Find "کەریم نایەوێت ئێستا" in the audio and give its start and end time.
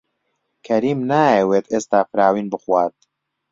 0.65-1.99